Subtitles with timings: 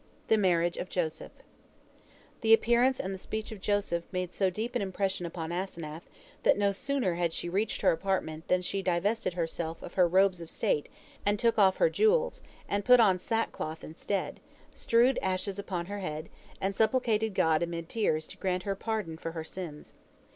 [0.29, 1.43] THE MARRIAGE OF JOSEPH
[2.41, 6.09] The appearance and the speech of Joseph made so deep an impression upon Asenath
[6.41, 10.41] that no sooner had she reached her apartment than she divested herself of her robes
[10.41, 10.89] of state
[11.23, 14.39] and took off her jewels, and put on sackcloth instead,
[14.73, 16.29] strewed ashes upon her head,
[16.59, 19.93] and supplicated God amid tears to grant her pardon for her sins.